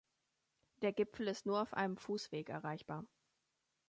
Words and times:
Der 0.81 0.93
Gipfel 0.93 1.27
ist 1.27 1.45
nur 1.45 1.61
auf 1.61 1.75
einem 1.75 1.95
Fußweg 1.95 2.49
erreichbar. 2.49 3.05